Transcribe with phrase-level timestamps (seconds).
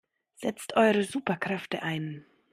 [0.37, 2.25] Setzt eure Superkräfte ein!